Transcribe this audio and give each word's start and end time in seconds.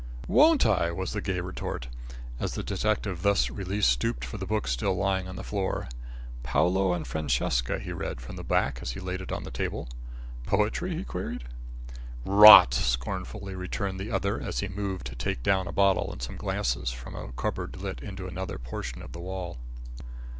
"Won't 0.27 0.65
I?" 0.65 0.89
was 0.91 1.13
the 1.13 1.21
gay 1.21 1.41
retort, 1.41 1.87
as 2.39 2.55
the 2.55 2.63
detective 2.63 3.21
thus 3.21 3.51
released, 3.51 3.91
stooped 3.91 4.25
for 4.25 4.39
the 4.39 4.47
book 4.47 4.67
still 4.67 4.95
lying 4.95 5.27
on 5.27 5.35
the 5.35 5.43
floor. 5.43 5.89
"Paolo 6.41 6.93
and 6.93 7.05
Francesca," 7.05 7.77
he 7.77 7.91
read, 7.91 8.19
from 8.19 8.35
the 8.35 8.43
back, 8.43 8.79
as 8.81 8.93
he 8.93 8.99
laid 8.99 9.21
it 9.21 9.31
on 9.31 9.43
the 9.43 9.51
table. 9.51 9.87
"Poetry?" 10.47 10.95
he 10.95 11.03
queried. 11.03 11.43
"Rot," 12.25 12.73
scornfully 12.73 13.53
returned 13.53 13.99
the 13.99 14.09
other, 14.09 14.41
as 14.41 14.61
he 14.61 14.67
moved 14.67 15.05
to 15.05 15.15
take 15.15 15.43
down 15.43 15.67
a 15.67 15.71
bottle 15.71 16.11
and 16.11 16.19
some 16.23 16.35
glasses 16.35 16.89
from 16.89 17.13
a 17.15 17.31
cupboard 17.33 17.79
let 17.79 18.01
into 18.01 18.25
another 18.25 18.57
portion 18.57 19.03
of 19.03 19.11
the 19.11 19.21
wall. 19.21 19.59